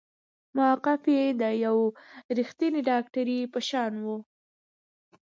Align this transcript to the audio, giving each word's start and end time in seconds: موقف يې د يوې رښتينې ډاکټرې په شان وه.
موقف 0.57 1.01
يې 1.15 1.25
د 1.41 1.43
يوې 1.65 1.87
رښتينې 2.37 2.81
ډاکټرې 2.89 3.39
په 3.53 3.59
شان 3.67 3.93
وه. 4.05 4.17